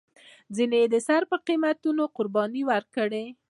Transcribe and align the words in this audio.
ځینو 0.55 0.75
یې 0.81 0.87
د 0.93 0.95
سر 1.07 1.21
په 1.31 1.37
قیمتونو 1.47 2.03
قربانۍ 2.17 2.61
ورکړې. 2.71 3.25